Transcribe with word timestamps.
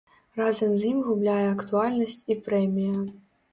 Разам 0.37 0.71
з 0.83 0.87
ім 0.93 1.03
губляе 1.09 1.45
актуальнасць 1.51 2.19
і 2.31 2.41
прэмія. 2.51 3.07